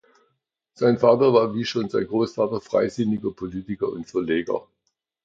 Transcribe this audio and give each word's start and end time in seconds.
Sein 0.73 0.97
Vater 0.97 1.31
war 1.31 1.53
wie 1.53 1.63
schon 1.63 1.87
sein 1.87 2.07
Grossvater 2.07 2.59
freisinniger 2.59 3.29
Politiker 3.35 3.87
und 3.91 4.05
Verleger. 4.09 4.65